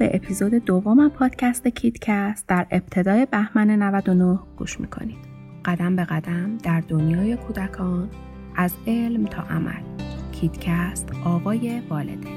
به 0.00 0.10
اپیزود 0.14 0.54
دوم 0.54 1.08
پادکست 1.08 1.68
کیدکست 1.68 2.46
در 2.46 2.66
ابتدای 2.70 3.26
بهمن 3.26 3.70
99 3.70 4.38
گوش 4.56 4.80
می‌کنید. 4.80 5.18
قدم 5.64 5.96
به 5.96 6.04
قدم 6.04 6.56
در 6.56 6.80
دنیای 6.80 7.36
کودکان 7.36 8.08
از 8.56 8.74
علم 8.86 9.24
تا 9.24 9.42
عمل. 9.42 9.82
کیدکست 10.32 11.08
آوای 11.24 11.82
والده. 11.90 12.28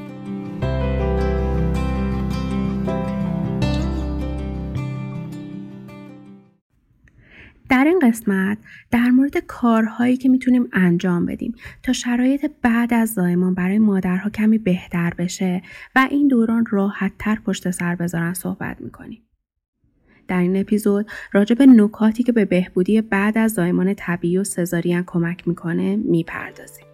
در 7.70 7.84
این 7.84 8.00
قسمت 8.00 8.58
در 8.92 9.10
مورد 9.10 9.38
کارهایی 9.38 10.18
که 10.18 10.30
می‌تونیم 10.30 10.70
انجام 10.74 11.26
بدیم 11.26 11.56
تا 11.84 11.94
شرایط 11.94 12.52
بعد 12.62 12.94
از 12.94 13.14
زایمان 13.14 13.54
برای 13.54 13.80
مادرها 13.80 14.30
کمی 14.30 14.58
بهتر 14.58 15.14
بشه 15.18 15.62
و 15.96 16.08
این 16.12 16.28
دوران 16.28 16.66
راحت 16.70 17.12
تر 17.20 17.36
پشت 17.46 17.72
سر 17.72 17.96
بذارن 17.96 18.34
صحبت 18.34 18.82
می‌کنیم. 18.82 19.22
در 20.28 20.40
این 20.40 20.58
اپیزود 20.58 21.12
راجع 21.32 21.56
به 21.56 21.66
نکاتی 21.66 22.24
که 22.24 22.32
به 22.32 22.46
بهبودی 22.46 23.02
بعد 23.02 23.38
از 23.38 23.54
زایمان 23.54 23.94
طبیعی 23.94 24.38
و 24.38 24.44
سزارین 24.44 25.04
کمک 25.06 25.48
می‌کنه 25.48 25.96
می‌پردازیم. 25.96 26.93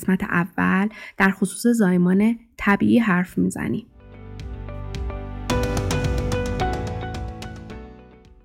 قسمت 0.00 0.24
اول 0.24 0.88
در 1.16 1.30
خصوص 1.30 1.66
زایمان 1.66 2.38
طبیعی 2.56 2.98
حرف 2.98 3.38
می‌زنیم. 3.38 3.86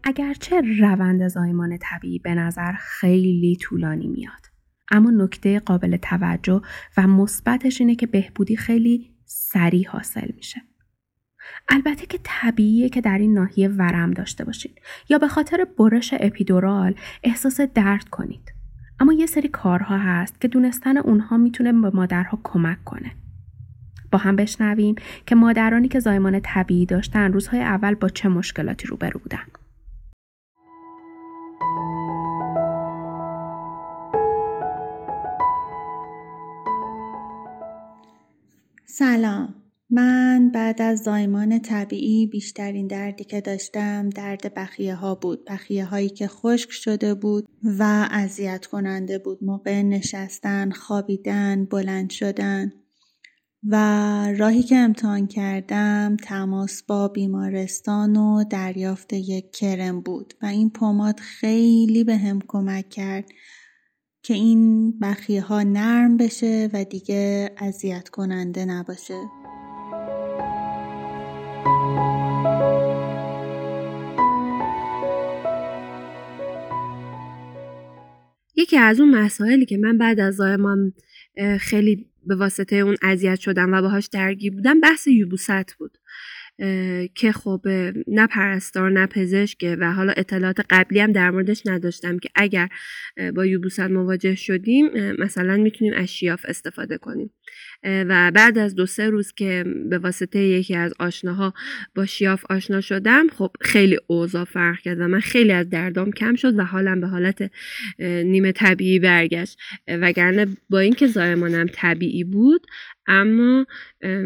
اگرچه 0.03 0.61
روند 0.79 1.27
زایمان 1.27 1.77
طبیعی 1.81 2.19
به 2.19 2.35
نظر 2.35 2.71
خیلی 2.71 3.55
طولانی 3.61 4.07
میاد 4.07 4.45
اما 4.91 5.11
نکته 5.11 5.59
قابل 5.59 5.97
توجه 5.97 6.61
و 6.97 7.07
مثبتش 7.07 7.81
اینه 7.81 7.95
که 7.95 8.07
بهبودی 8.07 8.55
خیلی 8.55 9.09
سریع 9.25 9.87
حاصل 9.89 10.31
میشه 10.35 10.61
البته 11.69 12.05
که 12.05 12.19
طبیعیه 12.23 12.89
که 12.89 13.01
در 13.01 13.17
این 13.17 13.33
ناحیه 13.33 13.67
ورم 13.67 14.11
داشته 14.11 14.45
باشید 14.45 14.81
یا 15.09 15.17
به 15.17 15.27
خاطر 15.27 15.67
برش 15.79 16.13
اپیدورال 16.19 16.95
احساس 17.23 17.61
درد 17.61 18.09
کنید 18.09 18.55
اما 18.99 19.13
یه 19.13 19.25
سری 19.25 19.47
کارها 19.47 19.97
هست 19.97 20.41
که 20.41 20.47
دونستن 20.47 20.97
اونها 20.97 21.37
می‌تونه 21.37 21.73
به 21.73 21.89
مادرها 21.89 22.39
کمک 22.43 22.83
کنه. 22.83 23.11
با 24.11 24.17
هم 24.17 24.35
بشنویم 24.35 24.95
که 25.25 25.35
مادرانی 25.35 25.87
که 25.87 25.99
زایمان 25.99 26.39
طبیعی 26.43 26.85
داشتن 26.85 27.33
روزهای 27.33 27.61
اول 27.61 27.95
با 27.95 28.09
چه 28.09 28.29
مشکلاتی 28.29 28.87
روبرو 28.87 29.19
بودن. 29.19 29.45
سلام 38.85 39.64
من 39.89 40.51
بعد 40.53 40.81
از 40.81 40.99
زایمان 40.99 41.59
طبیعی 41.59 42.27
بیشترین 42.27 42.87
دردی 42.87 43.23
که 43.23 43.41
داشتم 43.41 44.09
درد 44.09 44.53
بخیه 44.53 44.95
ها 44.95 45.15
بود 45.15 45.45
بخیه 45.45 45.85
هایی 45.85 46.09
که 46.09 46.27
خشک 46.27 46.71
شده 46.71 47.13
بود 47.13 47.49
و 47.79 48.07
اذیت 48.11 48.65
کننده 48.65 49.19
بود. 49.19 49.43
موقع 49.43 49.81
نشستن 49.81 50.71
خوابیدن 50.71 51.65
بلند 51.65 52.09
شدن 52.09 52.71
و 53.67 53.75
راهی 54.37 54.63
که 54.63 54.75
امتحان 54.75 55.27
کردم 55.27 56.17
تماس 56.23 56.83
با 56.83 57.07
بیمارستان 57.07 58.15
و 58.15 58.43
دریافت 58.43 59.13
یک 59.13 59.51
کرم 59.51 60.01
بود 60.01 60.33
و 60.41 60.45
این 60.45 60.69
پماد 60.69 61.19
خیلی 61.19 62.03
به 62.03 62.17
هم 62.17 62.39
کمک 62.47 62.89
کرد 62.89 63.25
که 64.23 64.33
این 64.33 64.91
بخیه 64.99 65.41
ها 65.41 65.63
نرم 65.63 66.17
بشه 66.17 66.69
و 66.73 66.83
دیگه 66.83 67.51
اذیت 67.57 68.09
کننده 68.09 68.65
نباشه. 68.65 69.44
یکی 78.65 78.77
از 78.77 78.99
اون 78.99 79.15
مسائلی 79.15 79.65
که 79.65 79.77
من 79.77 79.97
بعد 79.97 80.19
از 80.19 80.35
زایمان 80.35 80.93
خیلی 81.59 82.05
به 82.25 82.35
واسطه 82.35 82.75
اون 82.75 82.95
اذیت 83.01 83.39
شدم 83.39 83.73
و 83.73 83.81
باهاش 83.81 84.07
درگیر 84.07 84.53
بودم 84.53 84.79
بحث 84.79 85.07
یوبوست 85.07 85.73
بود. 85.79 85.97
که 87.15 87.31
خب 87.31 87.61
نه 88.07 88.27
پرستار 88.27 88.91
نه 88.91 89.07
پزشکه 89.07 89.77
و 89.79 89.93
حالا 89.93 90.13
اطلاعات 90.17 90.59
قبلی 90.69 90.99
هم 90.99 91.11
در 91.11 91.31
موردش 91.31 91.61
نداشتم 91.65 92.19
که 92.19 92.29
اگر 92.35 92.69
با 93.35 93.45
یوبوست 93.45 93.79
مواجه 93.79 94.35
شدیم 94.35 94.85
مثلا 95.19 95.57
می‌تونیم 95.57 95.93
از 95.93 96.07
شیاف 96.07 96.45
استفاده 96.47 96.97
کنیم. 96.97 97.31
و 97.83 98.31
بعد 98.31 98.57
از 98.57 98.75
دو 98.75 98.85
سه 98.85 99.09
روز 99.09 99.33
که 99.33 99.65
به 99.89 99.97
واسطه 99.97 100.39
یکی 100.39 100.75
از 100.75 100.93
آشناها 100.99 101.53
با 101.95 102.05
شیاف 102.05 102.45
آشنا 102.49 102.81
شدم 102.81 103.27
خب 103.27 103.51
خیلی 103.61 103.97
اوضاع 104.07 104.43
فرق 104.43 104.79
کرد 104.79 104.99
و 104.99 105.07
من 105.07 105.19
خیلی 105.19 105.51
از 105.51 105.69
دردام 105.69 106.11
کم 106.11 106.35
شد 106.35 106.59
و 106.59 106.63
حالم 106.63 107.01
به 107.01 107.07
حالت 107.07 107.51
نیمه 107.99 108.51
طبیعی 108.51 108.99
برگشت. 108.99 109.57
وگرنه 109.87 110.47
با 110.69 110.79
اینکه 110.79 111.07
زایمانم 111.07 111.67
طبیعی 111.73 112.23
بود 112.23 112.67
اما 113.07 113.65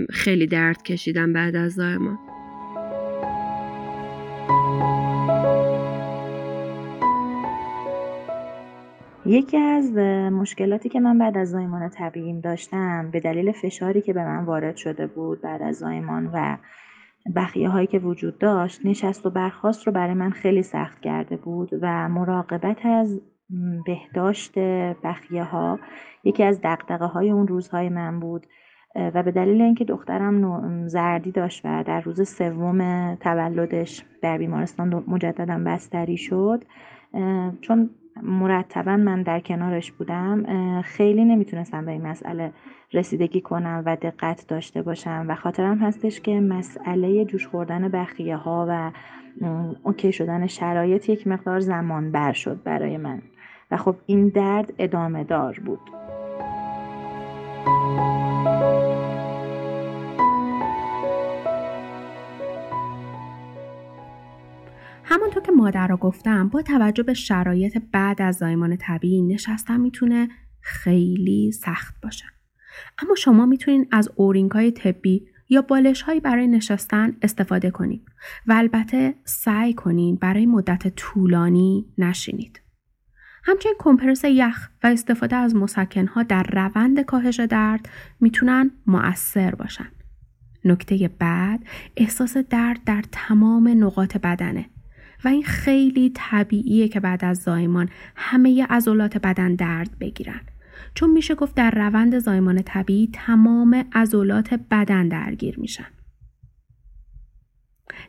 خیلی 0.10 0.48
درد 0.48 0.84
کشیدم 0.84 1.34
بعد 1.34 1.56
از 1.56 1.74
زایمان 1.74 2.18
یکی 9.26 9.58
از 9.58 9.92
مشکلاتی 10.32 10.90
که 10.90 11.00
من 11.00 11.18
بعد 11.18 11.38
از 11.38 11.50
زایمان 11.50 11.90
طبیعیم 11.90 12.40
داشتم 12.40 13.12
به 13.12 13.20
دلیل 13.20 13.52
فشاری 13.52 14.02
که 14.02 14.14
به 14.14 14.26
من 14.26 14.46
وارد 14.46 14.76
شده 14.76 15.08
بود 15.08 15.42
بعد 15.42 15.62
از 15.62 15.76
زایمان 15.76 16.30
و 16.34 16.58
بخیه 17.36 17.70
هایی 17.70 17.88
که 17.88 18.00
وجود 18.00 18.38
داشت 18.38 18.86
نشست 18.86 19.26
و 19.26 19.30
برخواست 19.30 19.88
رو 19.88 19.94
برای 19.94 20.14
من 20.14 20.30
خیلی 20.30 20.64
سخت 20.64 21.00
کرده 21.02 21.38
بود 21.38 21.70
و 21.82 22.10
مراقبت 22.10 22.86
از 22.86 23.22
بهداشت 23.86 24.60
بخیه 25.04 25.44
ها 25.44 25.80
یکی 26.24 26.44
از 26.44 26.62
دقدقه 26.64 27.06
های 27.06 27.32
اون 27.32 27.48
روزهای 27.48 27.90
من 27.90 28.20
بود. 28.20 28.48
و 28.96 29.24
به 29.24 29.32
دلیل 29.32 29.62
اینکه 29.62 29.86
دخترم 29.86 30.88
زردی 30.88 31.32
داشت 31.32 31.62
و 31.66 31.84
در 31.84 32.02
روز 32.02 32.30
سوم 32.30 33.16
تولدش 33.16 34.06
در 34.22 34.38
بیمارستان 34.38 35.04
مجددا 35.08 35.64
بستری 35.66 36.18
شد 36.18 36.64
چون 37.62 37.90
مرتبا 38.24 38.98
من 38.98 39.22
در 39.22 39.40
کنارش 39.40 39.92
بودم 39.92 40.46
خیلی 40.82 41.26
نمی‌تونستم 41.26 41.86
به 41.86 41.92
این 41.92 42.08
مسئله 42.08 42.52
رسیدگی 42.94 43.42
کنم 43.42 43.84
و 43.86 43.96
دقت 43.96 44.48
داشته 44.48 44.82
باشم 44.82 45.26
و 45.30 45.36
خاطرم 45.36 45.78
هستش 45.78 46.22
که 46.22 46.40
مسئله 46.40 47.26
جوش 47.26 47.48
خوردن 47.48 47.88
بخیه 47.88 48.36
ها 48.36 48.66
و 48.70 48.92
اوکی 49.84 50.12
شدن 50.12 50.48
شرایط 50.48 51.10
یک 51.10 51.28
مقدار 51.28 51.60
زمان 51.60 52.12
بر 52.12 52.34
شد 52.34 52.64
برای 52.64 52.98
من. 52.98 53.22
و 53.72 53.78
خب 53.78 53.96
این 54.06 54.28
درد 54.28 54.74
ادامه 54.78 55.24
دار 55.24 55.60
بود. 55.66 55.80
همانطور 65.12 65.44
که 65.44 65.52
مادر 65.52 65.88
را 65.88 65.98
گفتم 65.98 66.50
با 66.50 66.62
توجه 66.62 67.04
به 67.04 67.14
شرایط 67.14 67.82
بعد 67.92 68.22
از 68.22 68.36
زایمان 68.36 68.78
طبیعی 68.78 69.22
نشستن 69.22 69.80
می‌تونه 69.80 70.30
خیلی 70.62 71.52
سخت 71.52 71.96
باشه. 72.04 72.26
اما 73.00 73.16
شما 73.16 73.46
می‌تونید 73.46 73.88
از 73.92 74.10
اورینگ 74.16 74.52
های 74.52 74.72
طبی 74.72 75.28
یا 75.50 75.62
بالش 75.62 76.02
هایی 76.02 76.20
برای 76.20 76.48
نشستن 76.48 77.16
استفاده 77.22 77.72
کنید 77.72 78.06
و 78.48 78.54
البته 78.54 79.16
سعی 79.26 79.74
کنید 79.74 80.20
برای 80.20 80.46
مدت 80.46 80.96
طولانی 80.96 81.86
نشینید. 81.98 82.62
همچنین 83.44 83.76
کمپرس 83.80 84.24
یخ 84.24 84.70
و 84.84 84.88
استفاده 84.88 85.36
از 85.36 85.56
مسکن 85.56 86.08
ها 86.08 86.24
در 86.24 86.44
روند 86.44 87.02
کاهش 87.02 87.40
درد 87.40 87.90
می‌تونن 88.20 88.72
مؤثر 88.88 89.56
باشن. 89.56 89.92
نکته 90.66 91.08
بعد 91.20 91.66
احساس 91.98 92.38
درد 92.38 92.84
در 92.86 93.04
تمام 93.12 93.84
نقاط 93.84 94.18
بدنه 94.18 94.66
و 95.24 95.28
این 95.28 95.44
خیلی 95.44 96.12
طبیعیه 96.16 96.88
که 96.88 97.00
بعد 97.00 97.26
از 97.26 97.38
زایمان 97.38 97.90
همه 98.16 98.66
عضلات 98.66 99.18
بدن 99.18 99.56
درد 99.56 100.00
بگیرن 100.00 100.42
چون 100.94 101.10
میشه 101.10 101.36
گفت 101.36 101.56
در 101.56 101.72
روند 101.72 102.20
زایمان 102.20 102.62
طبیعی 102.62 103.10
تمام 103.14 103.86
عضلات 103.94 104.54
بدن 104.72 105.08
درگیر 105.08 105.60
میشن 105.60 105.88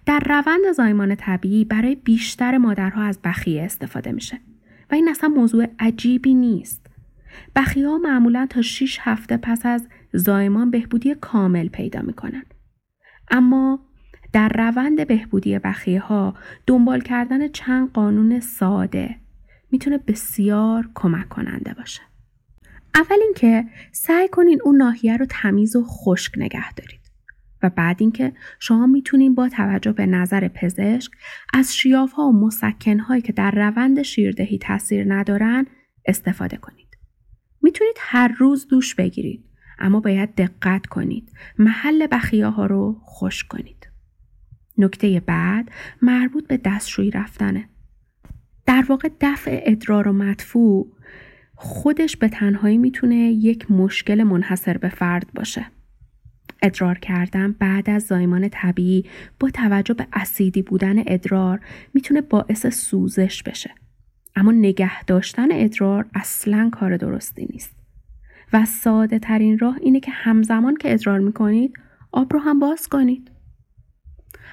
در 0.07 0.21
روند 0.27 0.73
زایمان 0.77 1.15
طبیعی 1.15 1.65
برای 1.65 1.95
بیشتر 1.95 2.59
مادرها 2.59 3.03
از 3.03 3.19
بخیه 3.25 3.63
استفاده 3.63 4.13
میشه 4.13 4.41
و 4.91 4.95
این 4.95 5.09
اصلا 5.09 5.29
موضوع 5.29 5.67
عجیبی 5.79 6.35
نیست. 6.35 6.87
بخیه 7.57 7.89
ها 7.89 7.99
معمولا 7.99 8.47
تا 8.51 8.63
6 8.63 8.99
هفته 9.01 9.37
پس 9.37 9.67
از 9.67 9.89
زایمان 10.13 10.71
بهبودی 10.71 11.15
کامل 11.15 11.69
پیدا 11.69 12.03
می‌کنن. 12.03 12.45
اما 13.31 13.90
در 14.33 14.49
روند 14.49 15.07
بهبودی 15.07 15.59
بخیه 15.59 16.01
ها 16.01 16.35
دنبال 16.67 17.01
کردن 17.01 17.49
چند 17.49 17.93
قانون 17.93 18.41
ساده 18.41 19.17
می‌تونه 19.71 19.99
بسیار 19.99 20.91
کمک 20.95 21.29
کننده 21.29 21.75
باشه. 21.75 22.01
اول 22.95 23.17
اینکه 23.23 23.65
سعی 23.93 24.29
کنین 24.29 24.61
اون 24.65 24.77
ناحیه 24.77 25.17
رو 25.17 25.27
تمیز 25.29 25.77
و 25.77 25.85
خشک 25.85 26.33
نگه 26.37 26.73
دارید. 26.73 27.01
و 27.63 27.71
بعد 27.71 27.97
اینکه 28.01 28.33
شما 28.59 28.87
می‌تونین 28.87 29.35
با 29.35 29.49
توجه 29.49 29.93
به 29.93 30.07
نظر 30.07 30.49
پزشک 30.49 31.13
از 31.55 31.77
شیاف 31.77 32.13
ها 32.13 32.23
و 32.23 32.33
مسکن 32.33 32.99
هایی 32.99 33.23
که 33.23 33.33
در 33.33 33.51
روند 33.51 34.03
شیردهی 34.03 34.59
تاثیر 34.59 35.15
ندارن 35.15 35.67
استفاده 36.07 36.57
کنید. 36.57 36.99
می‌تونید 37.63 37.97
هر 37.99 38.35
روز 38.39 38.69
دوش 38.69 38.95
بگیرید 38.95 39.45
اما 39.79 40.01
باید 40.01 40.35
دقت 40.35 40.87
کنید. 40.87 41.33
محل 41.59 42.07
بخیه 42.13 42.47
ها 42.47 42.67
رو 42.67 43.01
خوش 43.03 43.45
کنید. 43.45 43.90
نکته 44.85 45.21
بعد 45.21 45.71
مربوط 46.03 46.47
به 46.47 46.57
دستشویی 46.57 47.11
رفتنه. 47.11 47.69
در 48.67 48.85
واقع 48.89 49.09
دفع 49.21 49.61
ادرار 49.65 50.09
و 50.09 50.13
مدفوع 50.13 50.93
خودش 51.55 52.17
به 52.17 52.29
تنهایی 52.29 52.79
می‌تونه 52.79 53.15
یک 53.17 53.71
مشکل 53.71 54.23
منحصر 54.23 54.79
به 54.79 54.89
فرد 54.89 55.27
باشه. 55.35 55.67
ادرار 56.63 56.99
کردن 56.99 57.53
بعد 57.53 57.91
از 57.91 58.03
زایمان 58.03 58.49
طبیعی 58.49 59.05
با 59.41 59.51
توجه 59.51 59.95
به 59.95 60.07
اسیدی 60.13 60.63
بودن 60.63 60.99
ادرار 61.07 61.61
می‌تونه 61.95 62.21
باعث 62.21 62.67
سوزش 62.67 63.43
بشه. 63.43 63.71
اما 64.37 64.53
نگه 64.53 65.05
داشتن 65.05 65.49
ادرار 65.53 66.07
اصلا 66.15 66.71
کار 66.73 66.97
درستی 66.97 67.47
نیست. 67.53 67.77
و 68.53 68.65
ساده 68.65 69.19
ترین 69.19 69.59
راه 69.59 69.79
اینه 69.81 70.01
که 70.01 70.11
همزمان 70.11 70.77
که 70.77 70.93
ادرار 70.93 71.19
می‌کنید 71.19 71.73
آب 72.13 72.33
رو 72.33 72.39
هم 72.39 72.59
باز 72.59 72.89
کنید. 72.89 73.30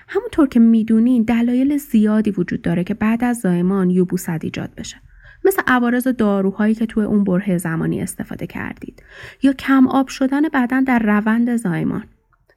همونطور 0.07 0.47
که 0.47 0.59
می‌دونین 0.59 1.23
دلایل 1.23 1.77
زیادی 1.77 2.31
وجود 2.31 2.61
داره 2.61 2.83
که 2.83 2.93
بعد 2.93 3.23
از 3.23 3.39
زایمان 3.39 3.89
یوبوست 3.89 4.43
ایجاد 4.43 4.75
بشه. 4.77 4.97
مثل 5.45 5.61
عوارض 5.67 6.07
داروهایی 6.07 6.75
که 6.75 6.85
توی 6.85 7.03
اون 7.03 7.23
بره 7.23 7.57
زمانی 7.57 8.01
استفاده 8.01 8.47
کردید. 8.47 9.03
یا 9.43 9.53
کم 9.53 9.87
آب 9.87 10.07
شدن 10.07 10.41
بدن 10.53 10.83
در 10.83 10.99
روند 10.99 11.55
زایمان. 11.55 12.03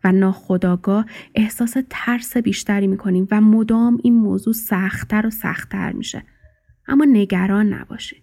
و 0.05 0.13
ناخداگاه 0.13 1.07
احساس 1.35 1.77
ترس 1.91 2.37
بیشتری 2.37 2.87
می‌کنیم 2.87 3.29
و 3.31 3.41
مدام 3.41 3.99
این 4.03 4.15
موضوع 4.15 4.55
سختتر 4.55 5.27
و 5.27 5.31
سختتر 5.31 5.93
میشه. 5.93 6.23
اما 6.89 7.05
نگران 7.05 7.73
نباشید. 7.73 8.23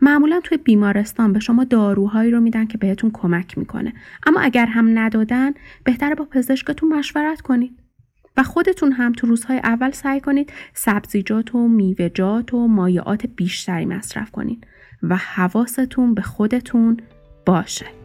معمولا 0.00 0.40
توی 0.40 0.58
بیمارستان 0.58 1.32
به 1.32 1.40
شما 1.40 1.64
داروهایی 1.64 2.30
رو 2.30 2.40
میدن 2.40 2.66
که 2.66 2.78
بهتون 2.78 3.10
کمک 3.14 3.58
می‌کنه. 3.58 3.92
اما 4.26 4.40
اگر 4.40 4.66
هم 4.66 4.98
ندادن 4.98 5.52
بهتره 5.84 6.14
با 6.14 6.24
پزشکتون 6.24 6.88
مشورت 6.88 7.40
کنید. 7.40 7.79
خودتون 8.42 8.92
هم 8.92 9.12
تو 9.12 9.26
روزهای 9.26 9.58
اول 9.58 9.90
سعی 9.90 10.20
کنید 10.20 10.52
سبزیجات 10.74 11.54
و 11.54 11.68
میوهجات 11.68 12.54
و 12.54 12.68
مایعات 12.68 13.26
بیشتری 13.26 13.84
مصرف 13.84 14.30
کنید 14.30 14.66
و 15.02 15.16
حواستون 15.16 16.14
به 16.14 16.22
خودتون 16.22 16.96
باشه. 17.46 17.99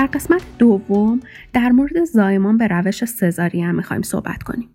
در 0.00 0.06
قسمت 0.06 0.42
دوم 0.58 1.20
در 1.52 1.68
مورد 1.68 2.04
زایمان 2.04 2.58
به 2.58 2.66
روش 2.66 3.04
سزارین 3.04 3.70
می‌خوایم 3.70 4.02
صحبت 4.02 4.42
کنیم. 4.42 4.68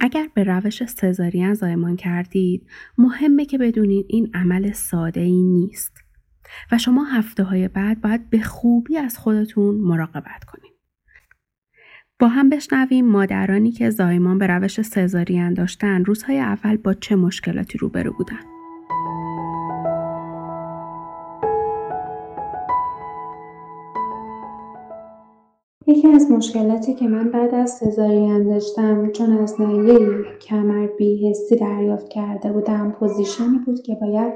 اگر 0.00 0.28
به 0.34 0.44
روش 0.44 0.84
سزارین 0.84 1.54
زایمان 1.54 1.96
کردید 1.96 2.66
مهمه 2.98 3.44
که 3.44 3.58
بدونید 3.58 4.06
این 4.08 4.30
عمل 4.34 4.72
ساده 4.72 5.20
ای 5.20 5.42
نیست 5.42 5.92
و 6.72 6.78
شما 6.78 7.04
هفته 7.04 7.42
های 7.42 7.68
بعد 7.68 8.00
باید 8.00 8.30
به 8.30 8.42
خوبی 8.42 8.96
از 8.96 9.18
خودتون 9.18 9.74
مراقبت 9.74 10.44
کنید. 10.44 10.74
با 12.18 12.28
هم 12.28 12.50
بشنویم 12.50 13.06
مادرانی 13.06 13.72
که 13.72 13.90
زایمان 13.90 14.38
به 14.38 14.46
روش 14.46 14.82
سزارین 14.82 15.54
داشتن 15.54 16.04
روزهای 16.04 16.38
اول 16.38 16.76
با 16.76 16.94
چه 16.94 17.16
مشکلاتی 17.16 17.78
روبرو 17.78 18.12
بودن. 18.12 18.59
یکی 25.90 26.08
از 26.08 26.30
مشکلاتی 26.30 26.94
که 26.94 27.08
من 27.08 27.30
بعد 27.30 27.54
از 27.54 27.70
سزارین 27.70 28.48
داشتم 28.48 29.12
چون 29.12 29.38
از 29.38 29.60
ناحیه 29.60 29.98
کمر 30.40 30.86
بیهستی 30.86 31.56
دریافت 31.56 32.08
کرده 32.08 32.52
بودم 32.52 32.90
پوزیشنی 32.90 33.58
بود 33.66 33.82
که 33.82 33.94
باید 33.94 34.32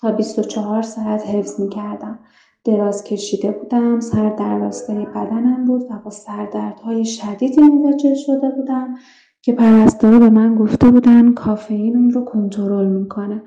تا 0.00 0.12
24 0.12 0.82
ساعت 0.82 1.26
حفظ 1.26 1.60
می 1.60 1.68
کردم. 1.68 2.18
دراز 2.64 3.04
کشیده 3.04 3.50
بودم 3.50 4.00
سر 4.00 4.30
در 4.30 4.58
راستای 4.58 5.06
بدنم 5.06 5.64
بود 5.64 5.82
و 5.82 5.98
با 6.04 6.10
سردردهای 6.10 7.04
شدیدی 7.04 7.60
مواجه 7.60 8.14
شده 8.14 8.50
بودم 8.56 8.94
که 9.42 9.52
پرستارا 9.52 10.18
به 10.18 10.30
من 10.30 10.54
گفته 10.54 10.90
بودن 10.90 11.32
کافئین 11.32 11.96
اون 11.96 12.10
رو 12.10 12.24
کنترل 12.24 12.86
می‌کنه 12.86 13.42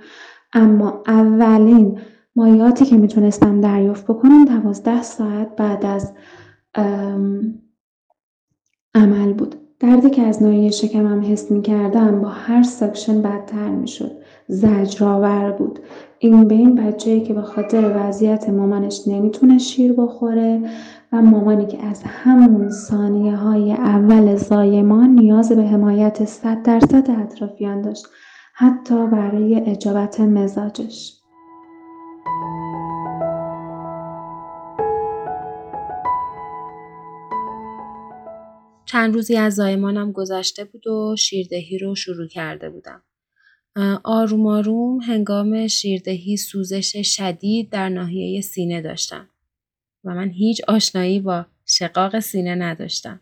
اما 0.54 1.04
اولین 1.08 2.00
مایاتی 2.36 2.86
که 2.86 2.98
می‌تونستم 2.98 3.62
دریافت 3.62 4.08
بکنم 4.08 4.46
دوازده 4.46 5.02
ساعت 5.02 5.56
بعد 5.56 5.86
از 5.86 6.14
عمل 8.96 9.34
بود. 9.34 9.56
دردی 9.80 10.10
که 10.10 10.22
از 10.22 10.44
ناحیه 10.44 10.72
شکمم 10.72 11.32
حس 11.32 11.52
می 11.52 11.62
کردم 11.62 12.22
با 12.22 12.28
هر 12.30 12.64
ساکشن 12.64 13.22
بدتر 13.22 13.70
می 13.70 13.88
شد. 13.88 14.12
زجرآور 14.48 15.52
بود. 15.52 15.80
این 16.20 16.48
بین 16.48 16.76
بچه‌ای 16.76 17.22
که 17.22 17.34
به 17.34 17.42
خاطر 17.42 17.94
وضعیت 17.96 18.50
مامانش 18.50 19.08
نمی‌تونه 19.08 19.58
شیر 19.58 19.94
بخوره 19.94 20.70
و 21.12 21.22
مامانی 21.22 21.66
که 21.66 21.86
از 21.86 22.04
همون 22.06 22.70
ثانیه 22.70 23.36
های 23.36 23.72
اول 23.74 24.36
زایمان 24.36 25.10
نیاز 25.10 25.52
به 25.52 25.64
حمایت 25.64 26.26
صد 26.26 26.64
درصد 26.64 27.12
اطرافیان 27.12 27.82
داشت. 27.82 28.06
حتی 28.54 29.08
برای 29.08 29.56
اجابت 29.56 30.20
مزاجش. 30.20 31.21
چند 38.92 39.14
روزی 39.14 39.38
از 39.38 39.56
زایمانم 39.56 40.12
گذشته 40.12 40.64
بود 40.64 40.88
و 40.88 41.16
شیردهی 41.16 41.78
رو 41.78 41.96
شروع 41.96 42.28
کرده 42.28 42.70
بودم. 42.70 43.02
آروم 44.04 44.48
آروم 44.48 45.02
هنگام 45.02 45.68
شیردهی 45.68 46.38
سوزش 46.38 47.16
شدید 47.16 47.70
در 47.70 47.90
ناحیه 47.90 48.42
سینه 48.42 48.82
داشتم 48.82 49.30
و 50.04 50.16
من 50.16 50.30
هیچ 50.30 50.62
آشنایی 50.68 51.20
با 51.20 51.46
شقاق 51.66 52.20
سینه 52.20 52.56
نداشتم. 52.56 53.22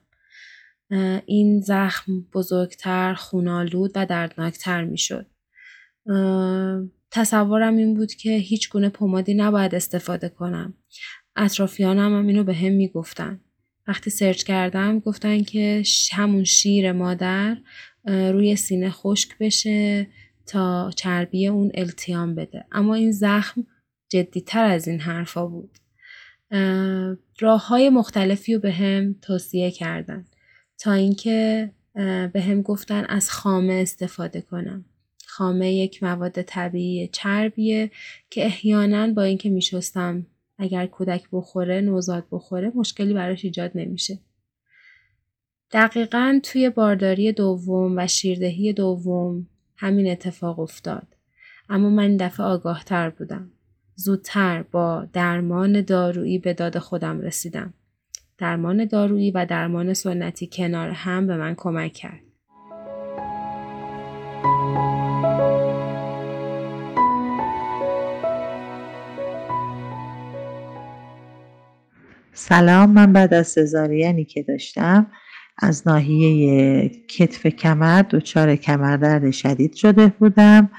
این 1.25 1.61
زخم 1.61 2.21
بزرگتر، 2.33 3.13
خونالود 3.13 3.91
و 3.95 4.05
دردناکتر 4.05 4.83
می 4.83 4.97
شد. 4.97 5.25
تصورم 7.11 7.77
این 7.77 7.93
بود 7.93 8.13
که 8.13 8.31
هیچ 8.31 8.69
گونه 8.69 8.89
پمادی 8.89 9.33
نباید 9.33 9.75
استفاده 9.75 10.29
کنم. 10.29 10.73
اطرافیانم 11.35 12.17
هم 12.17 12.27
اینو 12.27 12.43
به 12.43 12.53
هم 12.53 12.71
می 12.71 12.87
گفتن. 12.87 13.39
وقتی 13.89 14.09
سرچ 14.09 14.43
کردم 14.43 14.99
گفتن 14.99 15.43
که 15.43 15.83
همون 16.11 16.43
شیر 16.43 16.91
مادر 16.91 17.57
روی 18.05 18.55
سینه 18.55 18.89
خشک 18.89 19.37
بشه 19.39 20.07
تا 20.45 20.91
چربی 20.95 21.47
اون 21.47 21.71
التیام 21.73 22.35
بده. 22.35 22.65
اما 22.71 22.95
این 22.95 23.11
زخم 23.11 23.67
جدیتر 24.09 24.65
از 24.65 24.87
این 24.87 24.99
حرفا 24.99 25.45
بود. 25.45 25.77
راه 27.39 27.67
های 27.67 27.89
مختلفی 27.89 28.53
رو 28.53 28.59
به 28.59 28.71
هم 28.71 29.15
توصیه 29.21 29.71
کردن. 29.71 30.25
تا 30.77 30.93
اینکه 30.93 31.71
به 32.33 32.43
هم 32.47 32.61
گفتن 32.61 33.05
از 33.05 33.29
خامه 33.31 33.73
استفاده 33.73 34.41
کنم. 34.41 34.85
خامه 35.27 35.73
یک 35.73 36.03
مواد 36.03 36.41
طبیعی 36.41 37.07
چربیه 37.07 37.91
که 38.29 38.45
احیانا 38.45 39.07
با 39.07 39.23
اینکه 39.23 39.49
میشستم 39.49 40.25
اگر 40.59 40.85
کودک 40.85 41.23
بخوره 41.31 41.81
نوزاد 41.81 42.27
بخوره 42.31 42.71
مشکلی 42.75 43.13
براش 43.13 43.45
ایجاد 43.45 43.71
نمیشه. 43.75 44.19
دقیقا 45.71 46.39
توی 46.43 46.69
بارداری 46.69 47.31
دوم 47.31 47.97
و 47.97 48.07
شیردهی 48.07 48.73
دوم 48.73 49.47
همین 49.77 50.11
اتفاق 50.11 50.59
افتاد. 50.59 51.07
اما 51.69 51.89
من 51.89 52.03
این 52.03 52.17
دفعه 52.17 52.45
آگاه 52.45 52.83
تر 52.83 53.09
بودم. 53.09 53.51
زودتر 53.95 54.63
با 54.63 55.07
درمان 55.13 55.81
دارویی 55.81 56.39
به 56.39 56.53
داد 56.53 56.77
خودم 56.77 57.21
رسیدم. 57.21 57.73
درمان 58.37 58.85
دارویی 58.85 59.31
و 59.31 59.45
درمان 59.45 59.93
سنتی 59.93 60.49
کنار 60.53 60.89
هم 60.89 61.27
به 61.27 61.37
من 61.37 61.55
کمک 61.57 61.93
کرد. 61.93 62.21
سلام 72.39 72.89
من 72.89 73.13
بعد 73.13 73.33
از 73.33 73.47
سزارینی 73.47 74.25
که 74.25 74.43
داشتم 74.43 75.07
از 75.57 75.87
ناحیه 75.87 76.89
کتف 76.89 77.47
کمر 77.47 78.01
دچار 78.01 78.55
کمردرد 78.55 79.31
شدید 79.31 79.73
شده 79.73 80.07
بودم. 80.07 80.69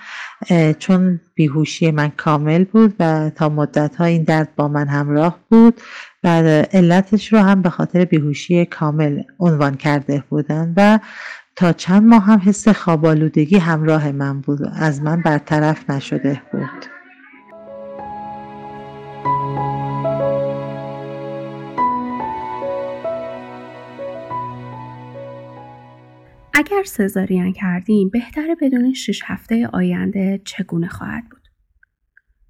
چون 0.79 1.21
بیهوشی 1.35 1.91
من 1.91 2.09
کامل 2.17 2.65
بود 2.65 2.95
و 3.01 3.31
تا 3.31 3.49
مدت 3.49 3.97
ها 3.97 4.05
این 4.05 4.23
درد 4.23 4.57
با 4.57 4.69
من 4.69 4.89
همراه 4.89 5.39
بود 5.49 5.81
و 6.25 6.29
علتش 6.73 7.33
رو 7.33 7.39
هم 7.39 7.63
به 7.63 7.71
خاطر 7.71 8.05
بیهوشی 8.05 8.65
کامل 8.65 9.23
عنوان 9.39 9.77
کرده 9.77 10.25
بودن 10.29 10.75
و 10.77 10.99
تا 11.57 11.73
چند 11.73 12.03
ماه 12.03 12.25
هم 12.25 12.43
حس 12.45 12.69
خوابالودگی 12.69 13.59
همراه 13.59 14.13
من 14.13 14.41
بود 14.41 14.61
از 14.75 15.03
من 15.03 15.23
برطرف 15.23 15.91
نشده 15.91 16.43
بود. 16.53 17.00
اگر 26.61 26.83
سزارین 26.85 27.53
کردیم 27.53 28.09
بهتره 28.09 28.57
بدونین 28.61 28.95
شش 28.95 29.23
هفته 29.25 29.67
آینده 29.67 30.41
چگونه 30.45 30.89
خواهد 30.89 31.29
بود. 31.29 31.49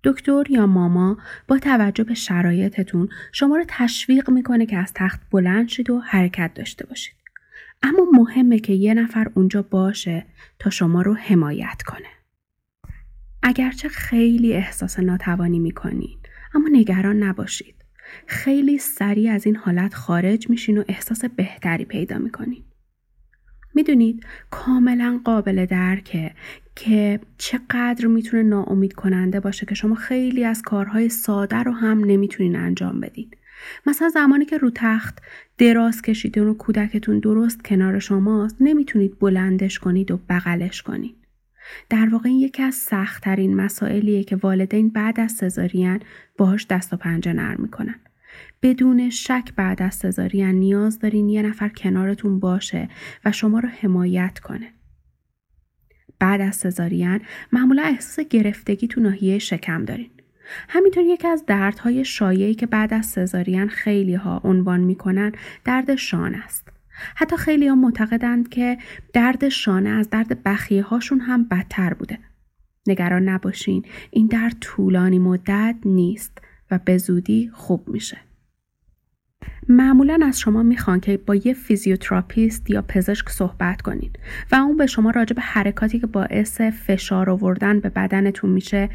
دکتر 0.05 0.45
یا 0.49 0.67
ماما 0.67 1.19
با 1.49 1.59
توجه 1.59 2.05
به 2.05 2.15
شرایطتون 2.15 3.09
شما 3.33 3.57
رو 3.57 3.65
تشویق 3.69 4.31
می‌کنه 4.31 4.67
که 4.67 4.77
از 4.77 4.93
تخت 4.95 5.21
بلند 5.31 5.69
شید 5.69 5.91
و 5.91 6.01
حرکت 6.01 6.55
داشته 6.55 6.87
باشید. 6.87 7.15
اما 7.83 8.07
مهمه 8.13 8.59
که 8.59 8.73
یه 8.73 8.95
نفر 8.95 9.31
اونجا 9.35 9.63
باشه 9.63 10.27
تا 10.59 10.71
شما 10.71 11.03
رو 11.03 11.15
حمایت 11.15 11.83
کنه. 11.87 12.09
اگرچه 13.43 13.89
خیلی 13.89 14.53
احساس 14.53 14.99
ناتوانی 14.99 15.59
می‌کنین 15.59 16.19
اما 16.55 16.69
نگران 16.73 17.23
نباشید. 17.23 17.85
خیلی 18.27 18.79
سریع 18.79 19.33
از 19.33 19.47
این 19.47 19.57
حالت 19.57 19.95
خارج 19.95 20.51
میشین 20.51 20.79
و 20.79 20.85
احساس 20.89 21.25
بهتری 21.25 21.85
پیدا 21.85 22.19
می‌کنین. 22.19 22.65
می‌دونید 23.75 24.27
کاملا 24.51 25.21
قابل 25.25 25.67
درکه 25.67 26.31
که 26.77 27.21
چقدر 27.39 28.07
می‌تونه 28.07 28.43
ناامید 28.43 28.93
کننده 28.93 29.41
باشه 29.41 29.67
که 29.67 29.75
شما 29.75 29.95
خیلی 29.95 30.45
از 30.45 30.63
کارهای 30.63 31.09
ساده 31.09 31.57
رو 31.57 31.73
هم 31.73 32.05
نمی‌تونین 32.05 32.57
انجام 32.57 33.01
بدین. 33.01 33.31
مثلا 33.87 34.09
زمانی 34.09 34.45
که 34.45 34.59
رو 34.59 34.71
تخت 34.75 35.19
دراز 35.59 36.03
کشیدین 36.03 36.45
و 36.45 36.55
کودکتون 36.55 37.19
درست 37.19 37.65
کنار 37.65 37.99
شماست 37.99 38.57
نمی‌تونید 38.61 39.19
بلندش 39.19 39.79
کنید 39.79 40.11
و 40.11 40.21
بغلش 40.29 40.83
کنید. 40.83 41.17
در 41.89 42.09
واقع 42.09 42.29
این 42.29 42.39
یکی 42.39 42.63
از 42.63 42.75
سختترین 42.75 43.57
مسائلیه 43.57 44.25
که 44.25 44.37
والدین 44.37 44.89
بعد 44.89 45.21
از 45.21 45.33
سزارین 45.33 46.01
باهاش 46.39 46.67
دست 46.67 46.93
و 46.93 46.97
پنجه 46.97 47.33
نرم 47.33 47.61
می‌کنن. 47.63 47.95
بدون 48.63 49.11
شک 49.11 49.53
بعد 49.57 49.83
از 49.83 49.95
سزارین 49.95 50.51
نیاز 50.51 50.99
دارین 50.99 51.29
یه 51.29 51.43
نفر 51.43 51.69
کنارتون 51.69 52.41
باشه 52.41 52.89
و 53.25 53.33
شما 53.33 53.59
رو 53.59 53.69
حمایت 53.69 54.39
کنه. 54.39 54.73
بعد 56.19 56.41
از 56.41 56.57
سزارین 56.57 57.21
معمولا 57.53 57.83
احساس 57.83 58.27
گرفتگی 58.29 58.87
تو 58.87 59.01
ناحیه 59.01 59.39
شکم 59.39 59.85
دارین. 59.85 60.11
همینطور 60.69 61.05
یکی 61.05 61.29
از 61.29 61.45
دردهای 61.47 62.05
شایعی 62.05 62.55
که 62.55 62.67
بعد 62.67 62.95
از 62.95 63.07
سزارین 63.07 63.69
خیلی 63.69 64.15
ها 64.15 64.41
عنوان 64.45 64.81
می‌کنن 64.81 65.33
درد 65.65 65.95
شانه 65.95 66.39
است. 66.39 66.69
حتی 67.15 67.37
خیلی 67.37 67.69
ها 67.69 67.75
معتقدند 67.75 68.49
که 68.49 68.79
درد 69.13 69.49
شانه 69.49 69.91
از 69.91 70.11
درد 70.11 70.43
بخیه 70.43 70.83
هاشون 70.83 71.21
هم 71.21 71.45
بدتر 71.45 71.95
بوده. 71.95 72.19
نگران 72.87 73.29
نباشین 73.29 73.85
این 74.11 74.27
درد 74.27 74.57
طولانی 74.61 75.19
مدت 75.19 75.77
نیست 75.85 76.39
و 76.71 76.79
به 76.85 76.99
زودی 76.99 77.51
خوب 77.55 77.89
میشه. 77.89 78.19
معمولا 79.69 80.19
از 80.23 80.41
شما 80.41 80.63
می‌خوان 80.63 81.01
که 81.01 81.17
با 81.17 81.35
یه 81.35 81.55
فیزیوتراپیست 81.55 82.71
یا 82.71 82.83
پزشک 82.83 83.29
صحبت 83.29 83.83
کنید 83.83 84.19
و 84.53 84.57
اون 84.57 84.77
به 84.77 84.87
شما 84.87 85.11
راجع 85.11 85.35
به 85.35 85.43
حرکاتی 85.43 85.99
که 85.99 86.07
باعث 86.07 86.61
فشار 86.61 87.31
آوردن 87.31 87.81
به 87.81 87.89
بدنتون 87.89 88.51
میشه 88.51 88.89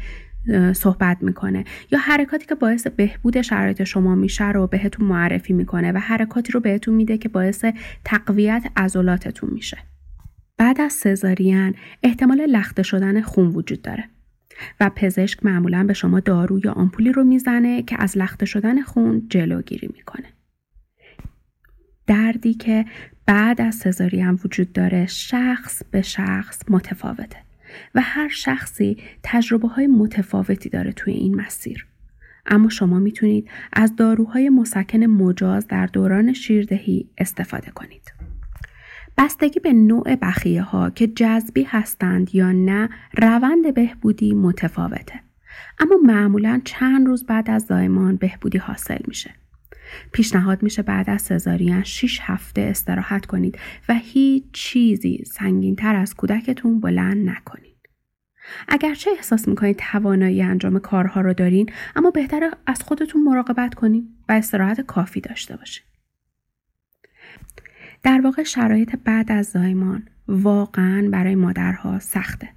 صحبت 0.72 1.18
می‌کنه 1.20 1.64
یا 1.90 1.98
حرکاتی 1.98 2.46
که 2.46 2.54
باعث 2.54 2.86
بهبود 2.86 3.42
شرایط 3.42 3.84
شما 3.84 4.14
میشه 4.14 4.52
رو 4.52 4.66
بهتون 4.66 5.06
معرفی 5.06 5.52
می‌کنه 5.52 5.92
و 5.92 5.98
حرکاتی 5.98 6.52
رو 6.52 6.60
بهتون 6.60 6.94
میده 6.94 7.18
که 7.18 7.28
باعث 7.28 7.64
تقویت 8.04 8.66
عضلاتتون 8.76 9.50
میشه 9.52 9.78
بعد 10.58 10.80
از 10.80 10.92
سزارین 10.92 11.74
احتمال 12.02 12.46
لخته 12.46 12.82
شدن 12.82 13.20
خون 13.20 13.46
وجود 13.46 13.82
داره 13.82 14.04
و 14.80 14.90
پزشک 14.96 15.44
معمولا 15.44 15.84
به 15.84 15.92
شما 15.92 16.20
دارو 16.20 16.60
یا 16.64 16.72
آمپولی 16.72 17.12
رو 17.12 17.24
می‌زنه 17.24 17.82
که 17.82 17.96
از 17.98 18.18
لخته 18.18 18.46
شدن 18.46 18.82
خون 18.82 19.26
جلوگیری 19.28 19.90
می‌کنه 19.96 20.26
دردی 22.06 22.54
که 22.54 22.84
بعد 23.26 23.60
از 23.60 23.74
سزارین 23.74 24.30
وجود 24.44 24.72
داره 24.72 25.06
شخص 25.06 25.82
به 25.90 26.02
شخص 26.02 26.62
متفاوته 26.68 27.38
و 27.94 28.00
هر 28.00 28.28
شخصی 28.28 28.96
تجربه 29.22 29.68
های 29.68 29.86
متفاوتی 29.86 30.68
داره 30.68 30.92
توی 30.92 31.12
این 31.12 31.34
مسیر. 31.34 31.86
اما 32.46 32.68
شما 32.68 32.98
می‌تونید 32.98 33.50
از 33.72 33.96
داروهای 33.96 34.48
مسکن 34.48 34.98
مجاز 34.98 35.66
در 35.66 35.86
دوران 35.86 36.32
شیردهی 36.32 37.08
استفاده 37.18 37.70
کنید. 37.70 38.25
بستگی 39.18 39.60
به 39.60 39.72
نوع 39.72 40.14
بخیه 40.14 40.62
ها 40.62 40.90
که 40.90 41.06
جذبی 41.06 41.62
هستند 41.62 42.34
یا 42.34 42.52
نه 42.52 42.88
روند 43.16 43.74
بهبودی 43.74 44.34
متفاوته. 44.34 45.20
اما 45.78 45.96
معمولا 46.04 46.60
چند 46.64 47.06
روز 47.06 47.26
بعد 47.26 47.50
از 47.50 47.62
زایمان 47.62 48.16
بهبودی 48.16 48.58
حاصل 48.58 48.98
میشه. 49.08 49.34
پیشنهاد 50.12 50.62
میشه 50.62 50.82
بعد 50.82 51.10
از 51.10 51.22
سزارین 51.22 51.82
6 51.82 52.18
هفته 52.22 52.60
استراحت 52.60 53.26
کنید 53.26 53.58
و 53.88 53.94
هیچ 53.94 54.44
چیزی 54.52 55.24
سنگین 55.26 55.76
تر 55.76 55.96
از 55.96 56.14
کودکتون 56.14 56.80
بلند 56.80 57.28
نکنید. 57.28 57.76
اگرچه 58.68 59.10
احساس 59.10 59.48
می‌کنید 59.48 59.76
توانایی 59.76 60.42
انجام 60.42 60.78
کارها 60.78 61.20
رو 61.20 61.34
دارین 61.34 61.70
اما 61.96 62.10
بهتر 62.10 62.50
از 62.66 62.82
خودتون 62.82 63.22
مراقبت 63.22 63.74
کنید 63.74 64.04
و 64.28 64.32
استراحت 64.32 64.80
کافی 64.80 65.20
داشته 65.20 65.56
باشید. 65.56 65.95
در 68.06 68.20
واقع 68.20 68.42
شرایط 68.42 68.96
بعد 69.04 69.32
از 69.32 69.46
زایمان 69.46 70.02
واقعا 70.28 71.08
برای 71.12 71.34
مادرها 71.34 71.98
سخته. 71.98 72.48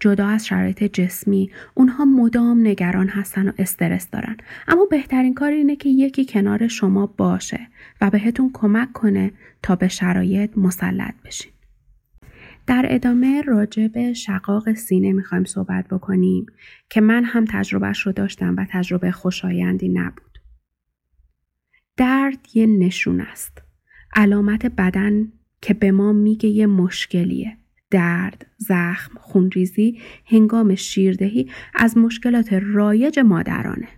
جدا 0.00 0.26
از 0.26 0.46
شرایط 0.46 0.84
جسمی 0.84 1.50
اونها 1.74 2.04
مدام 2.04 2.66
نگران 2.66 3.08
هستن 3.08 3.48
و 3.48 3.52
استرس 3.58 4.10
دارن 4.10 4.36
اما 4.68 4.84
بهترین 4.90 5.34
کار 5.34 5.50
اینه 5.50 5.76
که 5.76 5.88
یکی 5.88 6.24
کنار 6.24 6.68
شما 6.68 7.06
باشه 7.06 7.60
و 8.00 8.10
بهتون 8.10 8.50
کمک 8.54 8.92
کنه 8.92 9.32
تا 9.62 9.76
به 9.76 9.88
شرایط 9.88 10.58
مسلط 10.58 11.14
بشین 11.24 11.52
در 12.66 12.86
ادامه 12.88 13.42
راجع 13.42 13.88
به 13.88 14.12
شقاق 14.12 14.72
سینه 14.72 15.12
می‌خوایم 15.12 15.44
صحبت 15.44 15.88
بکنیم 15.88 16.46
که 16.90 17.00
من 17.00 17.24
هم 17.24 17.44
تجربهش 17.48 18.00
رو 18.00 18.12
داشتم 18.12 18.56
و 18.56 18.66
تجربه 18.70 19.10
خوشایندی 19.10 19.88
نبود. 19.88 20.38
درد 21.96 22.46
یه 22.54 22.66
نشون 22.66 23.20
است. 23.20 23.67
علامت 24.14 24.66
بدن 24.66 25.32
که 25.60 25.74
به 25.74 25.90
ما 25.90 26.12
میگه 26.12 26.48
یه 26.48 26.66
مشکلیه. 26.66 27.56
درد، 27.90 28.46
زخم، 28.56 29.14
خونریزی 29.20 29.98
هنگام 30.26 30.74
شیردهی 30.74 31.50
از 31.74 31.98
مشکلات 31.98 32.52
رایج 32.52 33.18
مادرانه. 33.18 33.88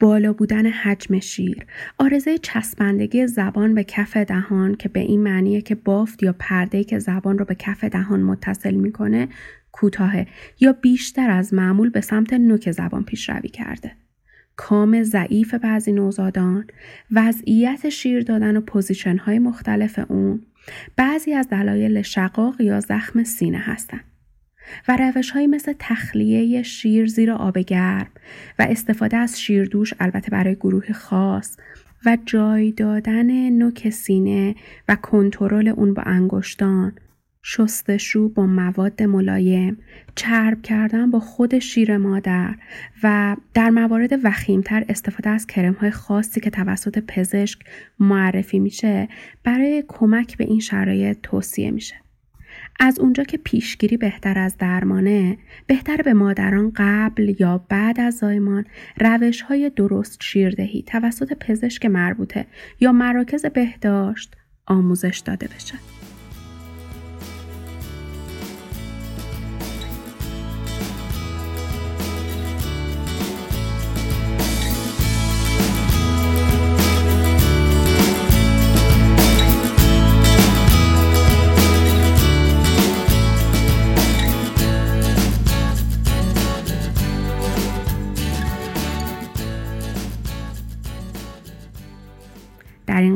بالا 0.00 0.32
بودن 0.32 0.66
حجم 0.66 1.18
شیر، 1.18 1.66
عارضه 1.98 2.38
چسبندگی 2.38 3.26
زبان 3.26 3.74
به 3.74 3.84
کف 3.84 4.16
دهان 4.16 4.74
که 4.74 4.88
به 4.88 5.00
این 5.00 5.22
معنیه 5.22 5.60
که 5.60 5.74
بافت 5.74 6.22
یا 6.22 6.34
پرده 6.38 6.84
که 6.84 6.98
زبان 6.98 7.38
رو 7.38 7.44
به 7.44 7.54
کف 7.54 7.84
دهان 7.84 8.22
متصل 8.22 8.74
می‌کنه 8.74 9.28
کوتاه 9.72 10.12
یا 10.60 10.72
بیشتر 10.72 11.30
از 11.30 11.54
معمول 11.54 11.90
به 11.90 12.00
سمت 12.00 12.32
نوک 12.32 12.70
زبان 12.70 13.04
پیشروی 13.04 13.48
کرده. 13.48 13.92
کام 14.62 15.02
ضعیف 15.02 15.54
بعضی 15.54 15.92
نوزادان، 15.92 16.66
وضعیت 17.12 17.88
شیر 17.88 18.22
دادن 18.22 18.56
و 18.56 18.60
position 18.60 19.16
های 19.16 19.38
مختلف 19.38 20.00
اون، 20.08 20.42
بعضی 20.96 21.32
از 21.32 21.48
دلایل 21.48 22.02
شقاق 22.02 22.60
یا 22.60 22.80
زخم 22.80 23.24
سینه 23.24 23.58
هستند. 23.58 24.04
و 24.88 24.96
روش 24.96 25.30
های 25.30 25.46
مثل 25.46 25.74
تخلیه 25.78 26.62
شیر 26.62 27.06
زیر 27.06 27.30
آب 27.30 27.58
گرم 27.58 28.06
و 28.58 28.66
استفاده 28.70 29.16
از 29.16 29.40
شیردوش 29.40 29.94
البته 30.00 30.30
برای 30.30 30.54
گروه 30.54 30.92
خاص 30.92 31.56
و 32.06 32.18
جای 32.26 32.72
دادن 32.72 33.50
نوک 33.50 33.90
سینه 33.90 34.54
و 34.88 34.96
کنترل 34.96 35.68
اون 35.68 35.94
با 35.94 36.02
انگشتان 36.02 36.92
شستشو 37.44 38.28
با 38.28 38.46
مواد 38.46 39.02
ملایم 39.02 39.78
چرب 40.14 40.62
کردن 40.62 41.10
با 41.10 41.20
خود 41.20 41.58
شیر 41.58 41.96
مادر 41.96 42.54
و 43.02 43.36
در 43.54 43.70
موارد 43.70 44.20
وخیمتر 44.24 44.84
استفاده 44.88 45.30
از 45.30 45.46
کرم 45.46 45.72
های 45.72 45.90
خاصی 45.90 46.40
که 46.40 46.50
توسط 46.50 46.98
پزشک 46.98 47.58
معرفی 47.98 48.58
میشه 48.58 49.08
برای 49.44 49.84
کمک 49.88 50.36
به 50.36 50.44
این 50.44 50.60
شرایط 50.60 51.18
توصیه 51.22 51.70
میشه 51.70 51.94
از 52.80 52.98
اونجا 52.98 53.24
که 53.24 53.36
پیشگیری 53.36 53.96
بهتر 53.96 54.38
از 54.38 54.56
درمانه 54.56 55.38
بهتر 55.66 55.96
به 55.96 56.12
مادران 56.12 56.72
قبل 56.76 57.34
یا 57.38 57.58
بعد 57.68 58.00
از 58.00 58.16
زایمان 58.16 58.64
روش 59.00 59.42
های 59.42 59.70
درست 59.70 60.22
شیردهی 60.22 60.82
توسط 60.82 61.32
پزشک 61.32 61.86
مربوطه 61.86 62.46
یا 62.80 62.92
مراکز 62.92 63.46
بهداشت 63.46 64.36
آموزش 64.66 65.22
داده 65.24 65.48
بشه. 65.56 65.91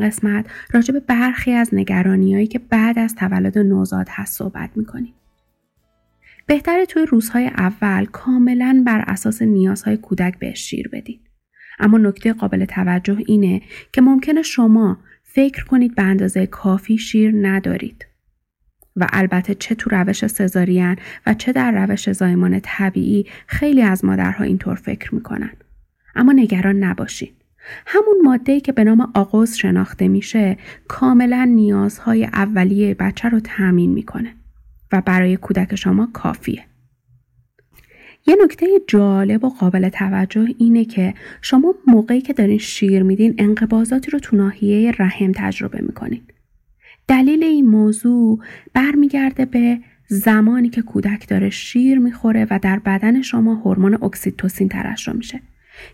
قسمت 0.06 0.46
راجع 0.72 0.92
به 0.92 1.00
برخی 1.00 1.52
از 1.52 1.70
نگرانیهایی 1.72 2.46
که 2.46 2.58
بعد 2.58 2.98
از 2.98 3.14
تولد 3.14 3.58
نوزاد 3.58 4.06
هست 4.10 4.38
صحبت 4.38 4.70
می‌کنیم. 4.76 5.14
بهتره 6.46 6.86
توی 6.86 7.06
روزهای 7.06 7.46
اول 7.46 8.04
کاملا 8.04 8.82
بر 8.86 9.04
اساس 9.06 9.42
نیازهای 9.42 9.96
کودک 9.96 10.38
به 10.38 10.54
شیر 10.54 10.88
بدید. 10.88 11.20
اما 11.78 11.98
نکته 11.98 12.32
قابل 12.32 12.64
توجه 12.64 13.18
اینه 13.26 13.62
که 13.92 14.00
ممکنه 14.00 14.42
شما 14.42 14.98
فکر 15.22 15.64
کنید 15.64 15.94
به 15.94 16.02
اندازه 16.02 16.46
کافی 16.46 16.98
شیر 16.98 17.48
ندارید. 17.48 18.06
و 18.96 19.06
البته 19.12 19.54
چه 19.54 19.74
تو 19.74 19.90
روش 19.90 20.26
سزارین 20.26 20.96
و 21.26 21.34
چه 21.34 21.52
در 21.52 21.86
روش 21.86 22.12
زایمان 22.12 22.60
طبیعی 22.62 23.26
خیلی 23.46 23.82
از 23.82 24.04
مادرها 24.04 24.44
اینطور 24.44 24.74
فکر 24.74 25.14
می‌کنن. 25.14 25.52
اما 26.14 26.32
نگران 26.32 26.76
نباشید. 26.76 27.35
همون 27.86 28.16
ماده 28.24 28.60
که 28.60 28.72
به 28.72 28.84
نام 28.84 29.10
آغوز 29.14 29.54
شناخته 29.54 30.08
میشه 30.08 30.56
کاملا 30.88 31.44
نیازهای 31.44 32.24
اولیه 32.24 32.94
بچه 32.94 33.28
رو 33.28 33.40
تأمین 33.40 33.92
می‌کنه 33.92 34.34
و 34.92 35.02
برای 35.06 35.36
کودک 35.36 35.74
شما 35.74 36.08
کافیه. 36.12 36.64
یه 38.26 38.36
نکته 38.44 38.66
جالب 38.86 39.44
و 39.44 39.48
قابل 39.48 39.88
توجه 39.88 40.46
اینه 40.58 40.84
که 40.84 41.14
شما 41.42 41.74
موقعی 41.86 42.20
که 42.20 42.32
دارین 42.32 42.58
شیر 42.58 43.02
میدین 43.02 43.34
انقباضاتی 43.38 44.10
رو 44.10 44.18
تو 44.18 44.36
ناحیه 44.36 44.92
رحم 44.98 45.32
تجربه 45.34 45.80
می‌کنین. 45.80 46.22
دلیل 47.08 47.44
این 47.44 47.66
موضوع 47.66 48.38
برمیگرده 48.74 49.44
به 49.44 49.78
زمانی 50.08 50.68
که 50.68 50.82
کودک 50.82 51.28
داره 51.28 51.50
شیر 51.50 51.98
می‌خوره 51.98 52.46
و 52.50 52.58
در 52.62 52.78
بدن 52.78 53.22
شما 53.22 53.54
هورمون 53.54 53.94
اکسیتوسین 54.02 54.68
ترشح 54.68 55.12
میشه 55.12 55.40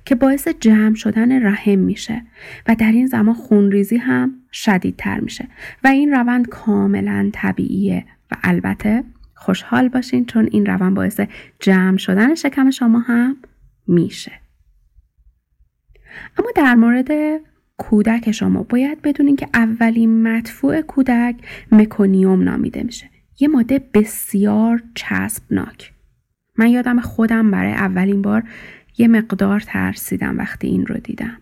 که 0.04 0.14
باعث 0.14 0.48
جمع 0.48 0.94
شدن 0.94 1.46
رحم 1.46 1.78
میشه 1.78 2.22
و 2.68 2.74
در 2.74 2.92
این 2.92 3.06
زمان 3.06 3.34
خونریزی 3.34 3.96
هم 3.96 4.34
شدیدتر 4.52 5.20
میشه. 5.20 5.48
و 5.84 5.88
این 5.88 6.12
روند 6.12 6.48
کاملا 6.48 7.30
طبیعیه 7.32 8.04
و 8.30 8.34
البته 8.42 9.04
خوشحال 9.34 9.88
باشین 9.88 10.26
چون 10.26 10.48
این 10.52 10.66
روند 10.66 10.94
باعث 10.94 11.20
جمع 11.60 11.96
شدن 11.96 12.34
شکم 12.34 12.70
شما 12.70 12.98
هم 12.98 13.36
میشه. 13.86 14.32
اما 16.38 16.48
در 16.56 16.74
مورد 16.74 17.40
کودک 17.76 18.30
شما 18.30 18.62
باید 18.62 19.02
بدونین 19.02 19.36
که 19.36 19.48
اولین 19.54 20.22
مدفوع 20.22 20.80
کودک 20.80 21.36
مکونیوم 21.72 22.42
نامیده 22.42 22.82
میشه. 22.82 23.10
یه 23.40 23.48
ماده 23.48 23.80
بسیار 23.94 24.82
چسبناک. 24.94 25.92
من 26.58 26.68
یادم 26.68 27.00
خودم 27.00 27.50
برای 27.50 27.72
اولین 27.72 28.22
بار 28.22 28.42
یه 28.98 29.08
مقدار 29.08 29.60
ترسیدم 29.60 30.38
وقتی 30.38 30.66
این 30.66 30.86
رو 30.86 30.96
دیدم. 30.96 31.38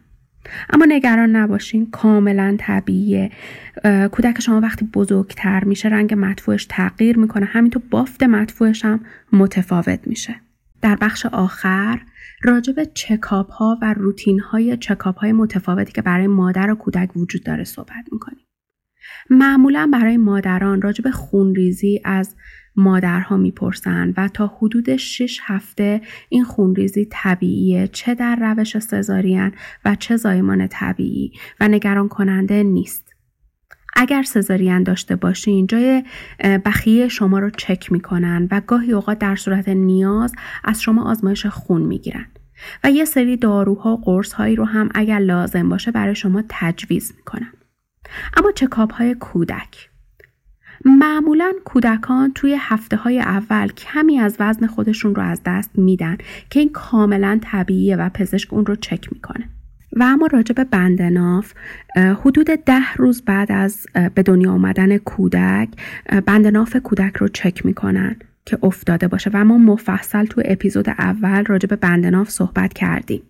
اما 0.70 0.84
نگران 0.88 1.36
نباشین 1.36 1.90
کاملا 1.90 2.56
طبیعیه. 2.58 3.30
کودک 4.12 4.40
شما 4.40 4.60
وقتی 4.60 4.84
بزرگتر 4.84 5.64
میشه 5.64 5.88
رنگ 5.88 6.14
مدفوعش 6.18 6.66
تغییر 6.68 7.18
می‌کنه. 7.18 7.46
همینطور 7.46 7.82
بافت 7.90 8.22
مدفوعش 8.22 8.84
هم 8.84 9.00
متفاوت 9.32 10.00
میشه. 10.06 10.34
در 10.82 10.96
بخش 11.00 11.26
آخر 11.26 12.00
راجع 12.42 12.84
چکاپ 12.94 13.50
ها 13.50 13.78
و 13.82 13.94
روتین 13.94 14.40
های 14.40 14.76
چکاپ 14.76 15.18
های 15.18 15.32
متفاوتی 15.32 15.92
که 15.92 16.02
برای 16.02 16.26
مادر 16.26 16.70
و 16.70 16.74
کودک 16.74 17.16
وجود 17.16 17.42
داره 17.44 17.64
صحبت 17.64 18.04
می‌کنیم. 18.12 18.44
معمولا 19.30 19.90
برای 19.92 20.16
مادران 20.16 20.82
راجع 20.82 21.04
به 21.04 21.10
خونریزی 21.10 22.00
از 22.04 22.36
مادرها 22.76 23.36
می‌پرسن 23.36 24.14
و 24.16 24.28
تا 24.28 24.46
حدود 24.46 24.96
6 24.96 25.40
هفته 25.42 26.00
این 26.28 26.44
خونریزی 26.44 27.08
طبیعیه 27.10 27.88
چه 27.88 28.14
در 28.14 28.36
روش 28.36 28.78
سزارین 28.78 29.52
و 29.84 29.94
چه 29.94 30.16
زایمان 30.16 30.66
طبیعی 30.66 31.32
و 31.60 31.68
نگران 31.68 32.08
کننده 32.08 32.62
نیست. 32.62 33.14
اگر 33.96 34.22
سزارین 34.22 34.82
داشته 34.82 35.16
باشین 35.16 35.66
جای 35.66 36.04
بخیه 36.64 37.08
شما 37.08 37.38
رو 37.38 37.50
چک 37.50 37.92
می‌کنن 37.92 38.48
و 38.50 38.60
گاهی 38.66 38.92
اوقات 38.92 39.18
در 39.18 39.36
صورت 39.36 39.68
نیاز 39.68 40.34
از 40.64 40.82
شما 40.82 41.10
آزمایش 41.10 41.46
خون 41.46 41.82
می‌گیرن 41.82 42.26
و 42.84 42.90
یه 42.90 43.04
سری 43.04 43.36
داروها 43.36 43.92
و 43.96 44.00
قرص 44.04 44.32
هایی 44.32 44.56
رو 44.56 44.64
هم 44.64 44.88
اگر 44.94 45.18
لازم 45.18 45.68
باشه 45.68 45.90
برای 45.90 46.14
شما 46.14 46.42
تجویز 46.48 47.12
می‌کنن. 47.16 47.52
اما 48.36 48.52
چکاپ 48.52 48.92
های 48.92 49.14
کودک 49.14 49.90
معمولا 50.84 51.52
کودکان 51.64 52.32
توی 52.32 52.56
هفته 52.60 52.96
های 52.96 53.20
اول 53.20 53.68
کمی 53.68 54.18
از 54.18 54.36
وزن 54.40 54.66
خودشون 54.66 55.14
رو 55.14 55.22
از 55.22 55.40
دست 55.46 55.70
میدن 55.74 56.18
که 56.50 56.60
این 56.60 56.68
کاملا 56.72 57.38
طبیعیه 57.42 57.96
و 57.96 58.08
پزشک 58.08 58.52
اون 58.52 58.66
رو 58.66 58.76
چک 58.76 59.12
می‌کنه. 59.12 59.48
و 59.96 60.02
اما 60.02 60.26
راجع 60.26 60.54
به 60.54 60.64
بندناف 60.64 61.52
حدود 61.96 62.46
ده 62.46 62.92
روز 62.96 63.22
بعد 63.22 63.52
از 63.52 63.86
به 64.14 64.22
دنیا 64.22 64.52
آمدن 64.52 64.98
کودک 64.98 65.68
بندناف 66.26 66.76
کودک 66.76 67.16
رو 67.16 67.28
چک 67.28 67.66
می‌کنن 67.66 68.16
که 68.44 68.58
افتاده 68.62 69.08
باشه 69.08 69.30
و 69.34 69.44
ما 69.44 69.58
مفصل 69.58 70.24
تو 70.24 70.42
اپیزود 70.44 70.88
اول 70.88 71.44
راجع 71.44 71.68
به 71.68 71.76
بندناف 71.76 72.30
صحبت 72.30 72.72
کردیم. 72.72 73.22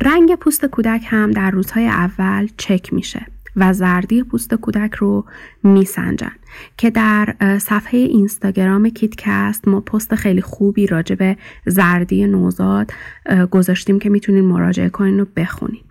رنگ 0.00 0.34
پوست 0.34 0.66
کودک 0.66 1.02
هم 1.06 1.30
در 1.30 1.50
روزهای 1.50 1.86
اول 1.86 2.48
چک 2.56 2.92
میشه. 2.92 3.26
و 3.58 3.72
زردی 3.72 4.22
پوست 4.22 4.54
کودک 4.54 4.94
رو 4.94 5.24
میسنجن 5.62 6.32
که 6.76 6.90
در 6.90 7.34
صفحه 7.58 7.98
اینستاگرام 7.98 8.88
کیتکست 8.88 9.68
ما 9.68 9.80
پست 9.80 10.14
خیلی 10.14 10.40
خوبی 10.40 10.86
راجع 10.86 11.14
به 11.14 11.36
زردی 11.66 12.26
نوزاد 12.26 12.92
گذاشتیم 13.50 13.98
که 13.98 14.10
می‌تونین 14.10 14.44
مراجعه 14.44 14.88
کنین 14.88 15.20
و 15.20 15.24
بخونین. 15.36 15.84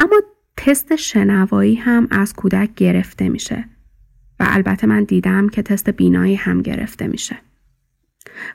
اما 0.00 0.20
تست 0.56 0.96
شنوایی 0.96 1.74
هم 1.74 2.08
از 2.10 2.34
کودک 2.34 2.74
گرفته 2.74 3.28
میشه 3.28 3.64
و 4.40 4.46
البته 4.48 4.86
من 4.86 5.04
دیدم 5.04 5.48
که 5.48 5.62
تست 5.62 5.90
بینایی 5.90 6.34
هم 6.34 6.62
گرفته 6.62 7.06
میشه. 7.06 7.36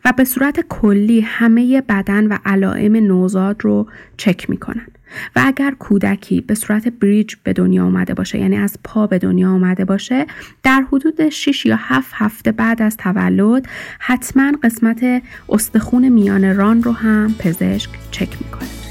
و 0.05 0.13
به 0.17 0.23
صورت 0.23 0.59
کلی 0.69 1.21
همه 1.21 1.81
بدن 1.81 2.27
و 2.27 2.37
علائم 2.45 2.95
نوزاد 2.95 3.63
رو 3.63 3.89
چک 4.17 4.49
می‌کنن. 4.49 4.87
و 5.35 5.41
اگر 5.45 5.71
کودکی 5.71 6.41
به 6.41 6.55
صورت 6.55 6.87
بریج 6.87 7.35
به 7.43 7.53
دنیا 7.53 7.85
آمده 7.85 8.13
باشه 8.13 8.39
یعنی 8.39 8.57
از 8.57 8.77
پا 8.83 9.07
به 9.07 9.19
دنیا 9.19 9.49
آمده 9.51 9.85
باشه 9.85 10.25
در 10.63 10.81
حدود 10.91 11.29
6 11.29 11.65
یا 11.65 11.75
7 11.79 12.11
هفته 12.13 12.51
بعد 12.51 12.81
از 12.81 12.97
تولد 12.97 13.67
حتما 13.99 14.51
قسمت 14.63 15.23
استخون 15.49 16.09
میان 16.09 16.55
ران 16.55 16.83
رو 16.83 16.91
هم 16.91 17.35
پزشک 17.39 17.89
چک 18.11 18.29
می‌کنه. 18.41 18.84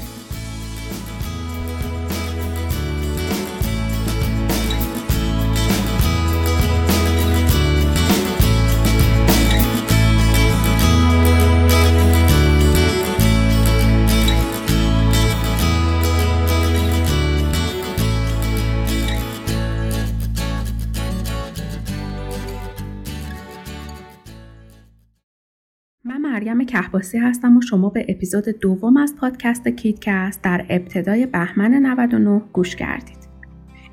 مریم 26.35 26.65
کهباسی 26.65 27.17
هستم 27.17 27.57
و 27.57 27.61
شما 27.61 27.89
به 27.89 28.05
اپیزود 28.09 28.45
دوم 28.45 28.97
از 28.97 29.15
پادکست 29.15 29.67
کیدکست 29.67 30.41
در 30.41 30.65
ابتدای 30.69 31.25
بهمن 31.25 31.73
99 31.73 32.41
گوش 32.53 32.75
کردید. 32.75 33.17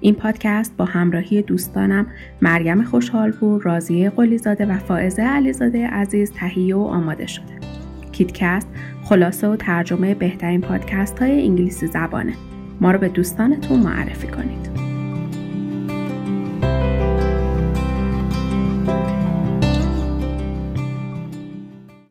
این 0.01 0.15
پادکست 0.15 0.77
با 0.77 0.85
همراهی 0.85 1.43
دوستانم 1.43 2.07
مریم 2.41 2.83
خوشحالپور، 2.83 3.63
راضیه 3.63 4.11
قلیزاده 4.11 4.67
و 4.67 4.79
فائزه 4.79 5.23
علیزاده 5.23 5.87
عزیز 5.87 6.33
تهیه 6.33 6.77
و 6.77 6.81
آماده 6.81 7.27
شده. 7.27 7.59
کیدکست 8.13 8.69
خلاصه 9.05 9.49
و 9.49 9.57
ترجمه 9.57 10.15
بهترین 10.15 10.61
پادکست 10.61 11.19
های 11.19 11.43
انگلیسی 11.43 11.87
زبانه. 11.87 12.35
ما 12.81 12.91
رو 12.91 12.99
به 12.99 13.09
دوستانتون 13.09 13.81
معرفی 13.81 14.29
کنید. 14.29 14.92